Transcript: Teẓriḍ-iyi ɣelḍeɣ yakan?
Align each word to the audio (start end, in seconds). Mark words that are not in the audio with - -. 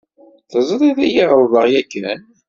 Teẓriḍ-iyi 0.51 1.23
ɣelḍeɣ 1.31 1.65
yakan? 1.73 2.21